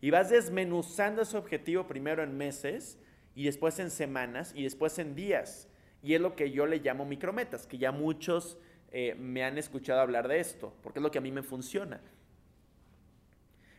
Y 0.02 0.10
vas 0.10 0.30
desmenuzando 0.30 1.22
ese 1.22 1.38
objetivo 1.38 1.88
primero 1.88 2.24
en 2.24 2.38
meses 2.38 3.00
y 3.36 3.46
después 3.46 3.80
en 3.80 3.90
semanas 3.90 4.52
y 4.56 4.64
después 4.64 4.98
en 5.00 5.16
días. 5.16 5.70
Y 6.04 6.16
es 6.16 6.22
lo 6.22 6.36
que 6.36 6.52
yo 6.52 6.66
le 6.66 6.80
llamo 6.80 7.06
micrometas, 7.06 7.68
que 7.68 7.78
ya 7.78 7.92
muchos 7.92 8.58
eh, 8.92 9.16
me 9.16 9.44
han 9.44 9.58
escuchado 9.58 10.02
hablar 10.02 10.28
de 10.28 10.40
esto, 10.40 10.74
porque 10.84 11.00
es 11.00 11.04
lo 11.04 11.12
que 11.12 11.18
a 11.18 11.22
mí 11.22 11.32
me 11.32 11.44
funciona. 11.44 12.02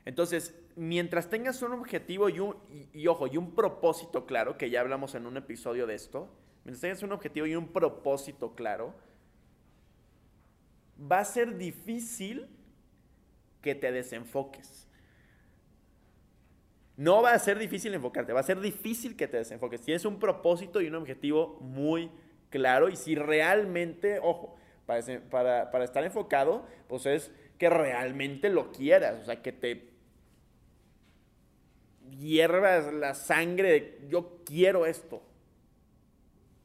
Entonces, 0.04 0.54
mientras 0.75 1.28
tengas 1.28 1.61
un 1.62 1.73
objetivo 1.73 2.28
y, 2.28 2.40
un, 2.40 2.57
y, 2.92 3.07
ojo, 3.07 3.26
y 3.26 3.37
un 3.37 3.54
propósito 3.54 4.26
claro, 4.26 4.57
que 4.57 4.71
ya 4.71 4.81
hablamos 4.81 5.14
en 5.14 5.26
un 5.26 5.37
episodio 5.37 5.87
de 5.87 5.95
esto, 5.95 6.28
mientras 6.64 6.81
tengas 6.81 7.02
un 7.02 7.12
objetivo 7.12 7.47
y 7.47 7.54
un 7.54 7.69
propósito 7.69 8.54
claro, 8.54 8.95
va 11.00 11.21
a 11.21 11.25
ser 11.25 11.57
difícil 11.57 12.49
que 13.61 13.75
te 13.75 13.92
desenfoques. 13.92 14.88
No 16.97 17.23
va 17.23 17.33
a 17.33 17.38
ser 17.38 17.59
difícil 17.59 17.95
enfocarte, 17.95 18.33
va 18.33 18.40
a 18.40 18.45
ser 18.45 18.61
difícil 18.61 19.16
que 19.16 19.28
te 19.28 19.37
desenfoques. 19.37 19.81
Tienes 19.83 20.04
un 20.04 20.19
propósito 20.19 20.81
y 20.81 20.88
un 20.88 20.95
objetivo 20.95 21.59
muy 21.61 22.11
claro 22.50 22.88
y 22.88 22.97
si 22.97 23.14
realmente, 23.14 24.19
ojo, 24.23 24.57
para, 24.87 25.85
estar 25.85 26.05
enfocado, 26.05 26.67
pues 26.89 27.07
es 27.07 27.31
que 27.59 27.71
realmente 27.71 28.51
lo 28.51 28.73
quieras, 28.73 29.21
o 29.23 29.25
sea, 29.25 29.43
que 29.43 29.53
te 29.53 29.91
hiervas 32.19 32.93
la 32.93 33.15
sangre 33.15 33.71
de 33.71 34.09
yo 34.09 34.41
quiero 34.45 34.87
esto, 34.87 35.23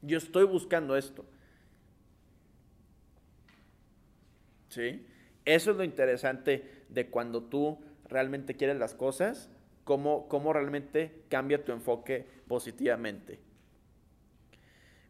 yo 0.02 0.18
estoy 0.18 0.44
buscando 0.44 0.96
esto. 0.96 1.24
¿sí? 4.68 5.06
Eso 5.44 5.70
es 5.70 5.76
lo 5.76 5.84
interesante 5.84 6.84
de 6.88 7.08
cuando 7.08 7.42
tú 7.44 7.78
realmente 8.08 8.54
quieres 8.54 8.76
las 8.76 8.94
cosas, 8.94 9.50
cómo, 9.84 10.28
cómo 10.28 10.52
realmente 10.52 11.22
cambia 11.28 11.64
tu 11.64 11.72
enfoque 11.72 12.26
positivamente. 12.46 13.38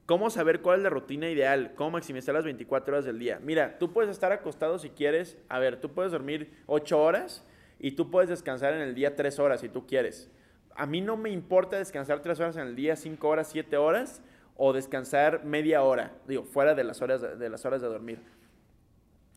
¿Cómo 0.09 0.31
saber 0.31 0.63
cuál 0.63 0.79
es 0.79 0.85
la 0.85 0.89
rutina 0.89 1.29
ideal? 1.29 1.75
¿Cómo 1.75 1.91
maximizar 1.91 2.35
las 2.35 2.45
24 2.45 2.95
horas 2.95 3.05
del 3.05 3.19
día? 3.19 3.41
Mira, 3.43 3.79
tú 3.79 3.93
puedes 3.93 4.11
estar 4.11 4.33
acostado 4.33 4.79
si 4.79 4.89
quieres. 4.89 5.37
A 5.51 5.59
ver, 5.59 5.83
tú 5.83 5.93
puedes 5.93 6.13
dormir 6.13 6.51
8 6.65 6.99
horas 6.99 7.45
y 7.79 7.91
tú 7.91 8.11
puedes 8.11 8.31
descansar 8.31 8.73
en 8.73 8.81
el 8.81 8.95
día 8.95 9.17
3 9.17 9.39
horas 9.39 9.61
si 9.61 9.69
tú 9.69 9.87
quieres. 9.87 10.31
A 10.75 10.87
mí 10.87 11.03
no 11.03 11.19
me 11.19 11.29
importa 11.29 11.77
descansar 11.77 12.23
3 12.23 12.41
horas 12.41 12.57
en 12.57 12.69
el 12.69 12.75
día, 12.75 12.97
5 12.97 13.29
horas, 13.29 13.51
7 13.53 13.77
horas 13.77 14.23
o 14.57 14.73
descansar 14.73 15.45
media 15.45 15.83
hora, 15.83 16.13
digo, 16.27 16.43
fuera 16.43 16.75
de 16.75 16.85
las 16.85 17.03
horas 17.03 17.21
de, 17.21 17.49
las 17.51 17.67
horas 17.67 17.83
de 17.83 17.89
dormir 17.89 18.19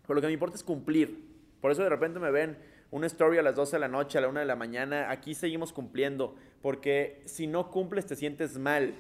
lo 0.08 0.22
que 0.22 0.28
me 0.28 0.34
importa 0.34 0.56
es 0.56 0.64
cumplir. 0.64 1.26
Por 1.60 1.72
eso 1.72 1.84
de 1.84 1.90
repente 1.90 2.20
me 2.20 2.32
ven 2.32 2.58
una 2.92 3.08
story 3.08 3.38
a 3.38 3.42
las 3.42 3.56
12 3.56 3.76
de 3.76 3.80
la 3.80 3.88
noche, 3.88 4.18
a 4.18 4.22
la 4.22 4.28
1 4.28 4.40
de 4.40 4.46
la 4.46 4.56
mañana, 4.56 5.10
aquí 5.10 5.34
seguimos 5.34 5.72
cumpliendo, 5.72 6.36
porque 6.62 7.22
si 7.26 7.48
no 7.48 7.72
cumples 7.72 8.06
te 8.06 8.16
sientes 8.16 8.58
mal. 8.58 8.94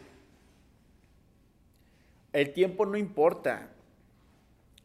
El 2.33 2.53
tiempo 2.53 2.85
no 2.85 2.97
importa, 2.97 3.69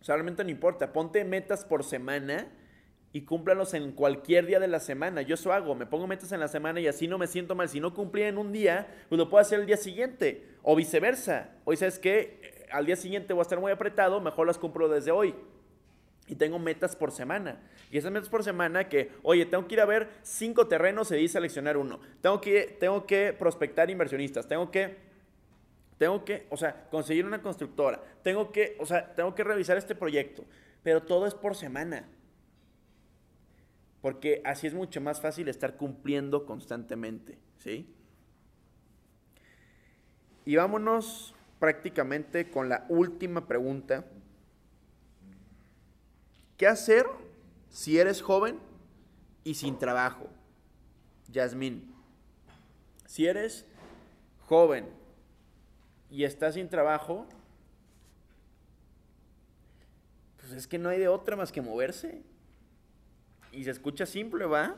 solamente 0.00 0.43
no 0.43 0.50
importa, 0.50 0.93
ponte 0.93 1.25
metas 1.25 1.65
por 1.65 1.85
semana 1.85 2.49
y 3.12 3.23
cúmplalos 3.23 3.73
en 3.75 3.93
cualquier 3.93 4.47
día 4.47 4.61
de 4.61 4.69
la 4.69 4.81
semana. 4.81 5.23
Yo 5.23 5.35
eso 5.35 5.53
hago, 5.53 5.75
me 5.75 5.87
pongo 5.87 6.07
metas 6.07 6.33
en 6.33 6.41
la 6.41 6.49
semana 6.49 6.81
y 6.81 6.87
así 6.87 7.09
no 7.09 7.19
me 7.19 7.26
siento 7.26 7.55
mal. 7.55 7.69
Si 7.69 7.81
no 7.81 7.95
cumplí 7.95 8.23
en 8.23 8.37
un 8.37 8.53
día, 8.53 8.87
pues 9.09 9.19
lo 9.19 9.31
puedo 9.31 9.41
hacer 9.41 9.61
el 9.61 9.67
día 9.67 9.76
siguiente 9.76 10.47
o 10.62 10.76
viceversa. 10.76 11.50
Hoy 11.65 11.76
sabes 11.76 11.99
que 11.99 12.67
al 12.71 12.85
día 12.85 12.97
siguiente 12.97 13.33
voy 13.33 13.41
a 13.41 13.43
estar 13.43 13.61
muy 13.61 13.73
apretado, 13.73 14.21
mejor 14.21 14.47
las 14.47 14.59
cumplo 14.59 14.88
desde 14.88 15.12
hoy. 15.12 15.35
Y 16.29 16.35
tengo 16.35 16.59
metas 16.59 16.97
por 16.97 17.12
semana. 17.12 17.61
Y 17.91 17.99
esas 17.99 18.11
metas 18.11 18.29
por 18.29 18.43
semana 18.43 18.88
que, 18.88 19.12
oye, 19.23 19.47
tengo 19.47 19.67
que 19.69 19.75
ir 19.75 19.81
a 19.81 19.87
ver 19.87 20.09
cinco 20.23 20.67
terrenos 20.67 21.12
y 21.12 21.29
seleccionar 21.29 21.76
uno. 21.76 22.00
Tengo 22.21 22.41
que, 22.41 22.76
tengo 22.81 23.07
que 23.07 23.33
prospectar 23.33 23.91
inversionistas. 23.91 24.49
Tengo 24.49 24.71
que, 24.71 24.97
tengo 25.99 26.25
que, 26.25 26.47
o 26.50 26.57
sea, 26.57 26.88
conseguir 26.91 27.25
una 27.25 27.43
constructora. 27.43 28.03
Tengo 28.23 28.53
que, 28.53 28.76
o 28.81 28.87
sea, 28.87 29.15
tengo 29.15 29.35
que 29.35 29.45
revisar 29.45 29.76
este 29.76 29.95
proyecto. 29.95 30.45
Pero 30.83 31.03
todo 31.03 31.26
es 31.26 31.35
por 31.35 31.57
semana 31.57 32.07
porque 34.07 34.41
así 34.45 34.69
es 34.69 34.73
mucho 34.73 35.00
más 35.00 35.21
fácil 35.21 35.49
estar 35.49 35.76
cumpliendo 35.76 36.47
constantemente, 36.47 37.38
¿sí? 37.59 37.93
Y 40.45 40.55
vámonos 40.55 41.35
prácticamente 41.59 42.49
con 42.49 42.69
la 42.69 42.87
última 42.88 43.49
pregunta. 43.49 44.05
¿Qué 46.57 46.69
hacer 46.69 47.05
si 47.69 47.99
eres 47.99 48.23
joven 48.23 48.61
y 49.43 49.55
sin 49.55 49.76
trabajo? 49.76 50.29
Yasmín, 51.33 51.93
si 53.07 53.26
eres 53.26 53.67
joven 54.47 54.87
y 56.10 56.25
estás 56.25 56.54
sin 56.54 56.68
trabajo, 56.68 57.26
pues 60.38 60.52
es 60.52 60.66
que 60.66 60.78
no 60.78 60.88
hay 60.88 60.98
de 60.98 61.08
otra 61.08 61.36
más 61.36 61.52
que 61.52 61.62
moverse 61.62 62.22
y 63.52 63.64
se 63.64 63.70
escucha 63.70 64.06
simple, 64.06 64.46
¿va? 64.46 64.76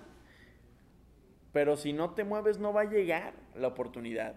Pero 1.53 1.77
si 1.77 1.93
no 1.93 2.15
te 2.15 2.25
mueves 2.25 2.59
no 2.59 2.73
va 2.73 2.83
a 2.83 2.91
llegar 2.91 3.35
la 3.55 3.69
oportunidad. 3.69 4.37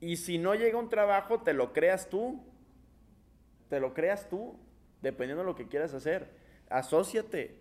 Y 0.00 0.16
si 0.16 0.38
no 0.38 0.54
llega 0.54 0.78
un 0.78 0.88
trabajo, 0.88 1.42
te 1.42 1.52
lo 1.52 1.72
creas 1.72 2.08
tú. 2.08 2.40
Te 3.68 3.80
lo 3.80 3.94
creas 3.94 4.28
tú, 4.28 4.56
dependiendo 5.02 5.42
de 5.42 5.46
lo 5.46 5.56
que 5.56 5.66
quieras 5.68 5.92
hacer. 5.92 6.30
Asociate. 6.70 7.58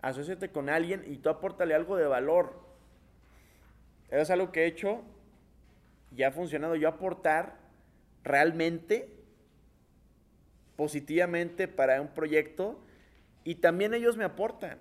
Asociate 0.00 0.50
con 0.50 0.68
alguien 0.68 1.04
y 1.06 1.18
tú 1.18 1.28
apórtale 1.28 1.74
algo 1.74 1.96
de 1.96 2.06
valor. 2.06 2.58
Eso 4.08 4.22
es 4.22 4.30
algo 4.30 4.52
que 4.52 4.62
he 4.62 4.66
hecho 4.66 5.02
y 6.16 6.22
ha 6.22 6.30
funcionado. 6.30 6.76
Yo 6.76 6.88
aportar 6.88 7.56
realmente, 8.22 9.10
positivamente 10.76 11.68
para 11.68 12.00
un 12.00 12.08
proyecto 12.08 12.80
y 13.44 13.56
también 13.56 13.94
ellos 13.94 14.16
me 14.16 14.24
aportan. 14.24 14.78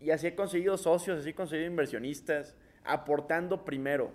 Y 0.00 0.10
así 0.10 0.26
he 0.26 0.34
conseguido 0.34 0.76
socios, 0.76 1.20
así 1.20 1.30
he 1.30 1.34
conseguido 1.34 1.66
inversionistas, 1.66 2.54
aportando 2.84 3.64
primero. 3.64 4.12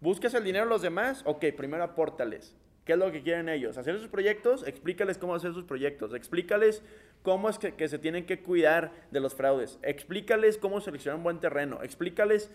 ¿Buscas 0.00 0.34
el 0.34 0.44
dinero 0.44 0.64
de 0.64 0.70
los 0.70 0.82
demás? 0.82 1.22
Ok, 1.24 1.46
primero 1.56 1.84
apórtales. 1.84 2.54
¿Qué 2.84 2.92
es 2.92 2.98
lo 2.98 3.10
que 3.10 3.22
quieren 3.22 3.48
ellos? 3.48 3.78
¿Hacer 3.78 3.98
sus 3.98 4.08
proyectos? 4.08 4.66
Explícales 4.66 5.18
cómo 5.18 5.34
hacer 5.34 5.52
sus 5.52 5.64
proyectos. 5.64 6.14
Explícales 6.14 6.82
cómo 7.22 7.48
es 7.48 7.58
que, 7.58 7.74
que 7.74 7.88
se 7.88 7.98
tienen 7.98 8.26
que 8.26 8.42
cuidar 8.42 8.92
de 9.10 9.20
los 9.20 9.34
fraudes. 9.34 9.78
Explícales 9.82 10.58
cómo 10.58 10.80
seleccionar 10.80 11.16
un 11.16 11.24
buen 11.24 11.40
terreno. 11.40 11.82
Explícales. 11.82 12.50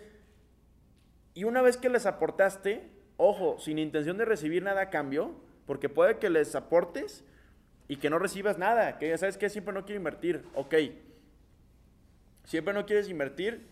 Y 1.33 1.43
una 1.45 1.61
vez 1.61 1.77
que 1.77 1.89
les 1.89 2.05
aportaste, 2.05 2.89
ojo, 3.23 3.59
sin 3.59 3.77
intención 3.77 4.17
de 4.17 4.25
recibir 4.25 4.63
nada 4.63 4.81
a 4.81 4.89
cambio, 4.89 5.35
porque 5.67 5.89
puede 5.89 6.17
que 6.17 6.31
les 6.31 6.55
aportes 6.55 7.23
y 7.87 7.97
que 7.97 8.09
no 8.09 8.17
recibas 8.17 8.57
nada, 8.57 8.97
que 8.97 9.09
ya 9.09 9.17
sabes 9.17 9.37
que 9.37 9.47
siempre 9.49 9.73
no 9.73 9.85
quiero 9.85 9.99
invertir, 9.99 10.43
ok, 10.55 10.73
siempre 12.45 12.73
no 12.73 12.87
quieres 12.87 13.09
invertir, 13.09 13.67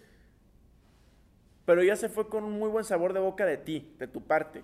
pero 1.65 1.83
ya 1.83 1.95
se 1.95 2.09
fue 2.09 2.29
con 2.29 2.43
un 2.43 2.59
muy 2.59 2.69
buen 2.69 2.85
sabor 2.85 3.11
de 3.13 3.19
boca 3.19 3.45
de 3.45 3.57
ti, 3.57 3.95
de 3.97 4.07
tu 4.07 4.21
parte. 4.21 4.63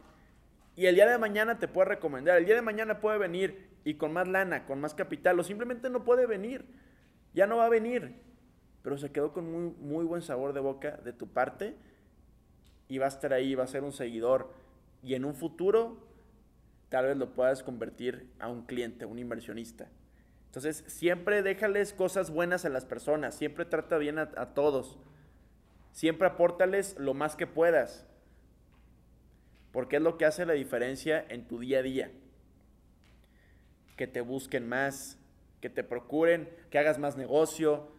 Y 0.76 0.86
el 0.86 0.96
día 0.96 1.08
de 1.10 1.18
mañana 1.18 1.58
te 1.58 1.68
puede 1.68 1.90
recomendar, 1.90 2.38
el 2.38 2.46
día 2.46 2.56
de 2.56 2.62
mañana 2.62 3.00
puede 3.00 3.18
venir 3.18 3.70
y 3.84 3.96
con 3.96 4.14
más 4.14 4.28
lana, 4.28 4.66
con 4.66 4.80
más 4.80 4.94
capital, 4.94 5.40
o 5.40 5.44
simplemente 5.44 5.90
no 5.90 6.04
puede 6.04 6.28
venir, 6.28 6.64
ya 7.34 7.48
no 7.48 7.58
va 7.58 7.66
a 7.66 7.70
venir, 7.70 8.22
pero 8.84 9.00
se 9.00 9.12
quedó 9.12 9.34
con 9.34 9.52
muy, 9.52 9.74
muy 9.80 10.06
buen 10.06 10.22
sabor 10.22 10.54
de 10.54 10.60
boca 10.60 10.92
de 10.98 11.12
tu 11.12 11.28
parte 11.28 11.76
y 12.88 13.00
va 13.00 13.06
a 13.06 13.10
estar 13.10 13.34
ahí, 13.34 13.56
va 13.56 13.64
a 13.64 13.68
ser 13.68 13.84
un 13.84 13.92
seguidor. 13.92 14.65
Y 15.06 15.14
en 15.14 15.24
un 15.24 15.36
futuro 15.36 16.04
tal 16.90 17.06
vez 17.06 17.16
lo 17.16 17.34
puedas 17.34 17.62
convertir 17.62 18.28
a 18.40 18.48
un 18.48 18.66
cliente, 18.66 19.06
un 19.06 19.20
inversionista. 19.20 19.88
Entonces, 20.48 20.84
siempre 20.88 21.44
déjales 21.44 21.94
cosas 21.94 22.32
buenas 22.32 22.66
a 22.66 22.70
las 22.70 22.86
personas, 22.86 23.36
siempre 23.36 23.66
trata 23.66 23.98
bien 24.00 24.18
a, 24.18 24.54
todos, 24.56 24.98
siempre 25.92 26.28
apórtales 26.28 26.96
lo 26.98 27.14
más 27.14 27.36
que 27.36 27.46
puedas, 27.46 28.08
porque 29.72 29.98
es 29.98 30.02
lo 30.02 30.18
que 30.18 30.26
hace 30.26 30.46
la 30.46 30.54
diferencia 30.54 31.24
en 31.30 31.48
tu 31.48 31.60
día 31.60 31.80
a 31.80 31.84
día. 31.84 32.12
Que 33.96 34.08
te 34.08 34.22
busquen 34.22 34.68
más, 34.68 35.20
que 35.62 35.70
te 35.70 35.84
procuren, 35.84 36.50
que 36.72 36.80
hagas 36.80 36.98
más 36.98 37.16
negocio. 37.16 37.92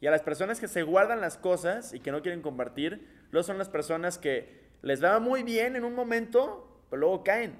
Y 0.00 0.06
a 0.06 0.10
las 0.12 0.22
personas 0.22 0.60
que 0.60 0.68
se 0.68 0.82
guardan 0.82 1.20
las 1.20 1.38
cosas 1.38 1.92
y 1.92 2.00
que 2.00 2.12
no 2.12 2.22
quieren 2.22 2.42
compartir, 2.42 3.08
luego 3.30 3.44
son 3.44 3.58
las 3.58 3.68
personas 3.68 4.18
que 4.18 4.67
les 4.82 5.02
va 5.02 5.18
muy 5.20 5.42
bien 5.42 5.76
en 5.76 5.84
un 5.84 5.94
momento, 5.94 6.82
pero 6.90 7.00
luego 7.00 7.24
caen, 7.24 7.58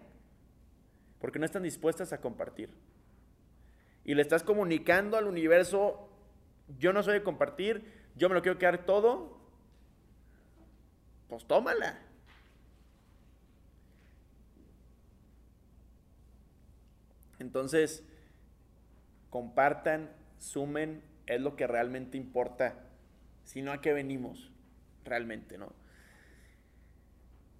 porque 1.21 1.39
no 1.39 1.45
están 1.45 1.63
dispuestas 1.63 2.13
a 2.13 2.21
compartir. 2.21 2.71
Y 4.05 4.15
le 4.15 4.23
estás 4.23 4.43
comunicando 4.43 5.17
al 5.17 5.27
universo, 5.27 6.09
yo 6.79 6.93
no 6.93 7.03
soy 7.03 7.15
de 7.15 7.23
compartir, 7.23 7.85
yo 8.17 8.29
me 8.29 8.35
lo 8.35 8.43
quiero 8.43 8.59
quedar 8.59 8.85
todo, 8.85 9.39
pues 11.29 11.45
tómala. 11.47 11.99
Entonces, 17.39 18.03
compartan, 19.31 20.11
sumen, 20.39 21.03
es 21.27 21.41
lo 21.41 21.57
que 21.57 21.67
realmente 21.67 22.17
importa, 22.17 22.87
si 23.45 23.63
no 23.63 23.73
a 23.73 23.81
qué 23.81 23.93
venimos 23.93 24.51
realmente, 25.05 25.59
¿no? 25.59 25.73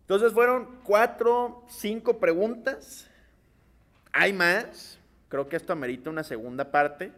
Entonces 0.09 0.33
fueron 0.33 0.81
cuatro, 0.85 1.67
cinco 1.69 2.19
preguntas. 2.19 3.11
Hay 4.11 4.33
más. 4.33 4.99
Creo 5.29 5.51
que 5.51 5.57
esto 5.57 5.75
amerita 5.75 6.09
una 6.09 6.25
segunda 6.25 6.71
parte. 6.71 7.13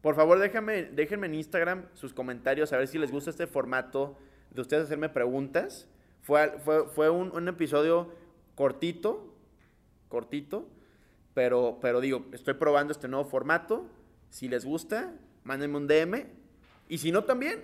Por 0.00 0.16
favor, 0.16 0.40
déjame, 0.40 0.82
déjenme 0.82 1.28
en 1.28 1.36
Instagram 1.36 1.86
sus 1.94 2.12
comentarios 2.12 2.72
a 2.72 2.76
ver 2.76 2.88
si 2.88 2.98
les 2.98 3.12
gusta 3.12 3.30
este 3.30 3.46
formato 3.46 4.18
de 4.50 4.60
ustedes 4.62 4.82
hacerme 4.82 5.10
preguntas. 5.10 5.86
Fue, 6.22 6.58
fue, 6.92 7.08
un, 7.08 7.46
episodio 7.46 8.12
cortito, 8.56 9.32
cortito, 10.08 10.66
pero, 11.34 11.78
pero 11.80 12.00
digo, 12.00 12.26
estoy 12.32 12.54
probando 12.54 12.90
este 12.90 13.06
nuevo 13.06 13.26
formato. 13.26 13.86
Si 14.28 14.48
les 14.48 14.64
gusta, 14.64 15.12
mándenme 15.44 15.76
un 15.76 15.86
DM. 15.86 16.26
Y 16.88 16.98
si 16.98 17.12
no, 17.12 17.22
también, 17.22 17.62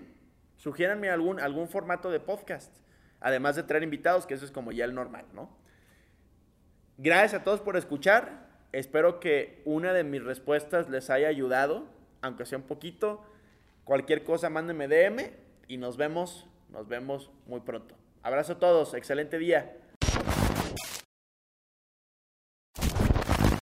sugiéranme 0.58 1.10
algún, 1.10 1.40
algún 1.40 1.68
formato 1.68 2.08
de 2.08 2.20
podcast. 2.20 2.72
Además 3.20 3.56
de 3.56 3.62
traer 3.62 3.82
invitados, 3.82 4.26
que 4.26 4.34
eso 4.34 4.44
es 4.44 4.50
como 4.50 4.72
ya 4.72 4.84
el 4.84 4.94
normal, 4.94 5.24
¿no? 5.32 5.50
Gracias 6.96 7.40
a 7.40 7.44
todos 7.44 7.60
por 7.60 7.76
escuchar. 7.76 8.46
Espero 8.72 9.20
que 9.20 9.62
una 9.64 9.92
de 9.92 10.04
mis 10.04 10.22
respuestas 10.22 10.88
les 10.88 11.10
haya 11.10 11.28
ayudado, 11.28 11.86
aunque 12.22 12.44
sea 12.46 12.58
un 12.58 12.64
poquito. 12.64 13.24
Cualquier 13.84 14.24
cosa, 14.24 14.50
mándenme 14.50 14.88
DM 14.88 15.30
y 15.68 15.78
nos 15.78 15.96
vemos, 15.96 16.46
nos 16.70 16.88
vemos 16.88 17.30
muy 17.46 17.60
pronto. 17.60 17.94
Abrazo 18.22 18.54
a 18.54 18.58
todos, 18.58 18.94
excelente 18.94 19.38
día. 19.38 19.76